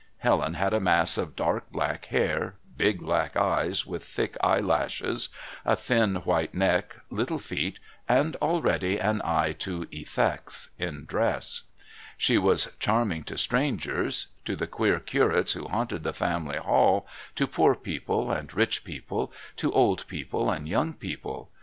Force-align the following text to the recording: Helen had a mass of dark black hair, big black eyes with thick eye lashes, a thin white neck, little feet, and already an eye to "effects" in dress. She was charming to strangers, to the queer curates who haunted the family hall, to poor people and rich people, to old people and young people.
Helen 0.17 0.55
had 0.55 0.73
a 0.73 0.79
mass 0.79 1.15
of 1.15 1.35
dark 1.35 1.71
black 1.71 2.05
hair, 2.05 2.55
big 2.75 3.01
black 3.01 3.37
eyes 3.37 3.85
with 3.85 4.03
thick 4.03 4.35
eye 4.41 4.59
lashes, 4.59 5.29
a 5.63 5.75
thin 5.75 6.15
white 6.25 6.55
neck, 6.55 6.95
little 7.11 7.37
feet, 7.37 7.77
and 8.09 8.35
already 8.37 8.97
an 8.99 9.21
eye 9.23 9.51
to 9.59 9.87
"effects" 9.91 10.71
in 10.79 11.05
dress. 11.05 11.61
She 12.17 12.39
was 12.39 12.73
charming 12.79 13.23
to 13.25 13.37
strangers, 13.37 14.25
to 14.45 14.55
the 14.55 14.65
queer 14.65 14.99
curates 14.99 15.53
who 15.53 15.67
haunted 15.67 16.03
the 16.03 16.13
family 16.13 16.57
hall, 16.57 17.05
to 17.35 17.45
poor 17.45 17.75
people 17.75 18.31
and 18.31 18.51
rich 18.55 18.83
people, 18.83 19.31
to 19.57 19.71
old 19.71 20.07
people 20.07 20.49
and 20.49 20.67
young 20.67 20.93
people. 20.93 21.51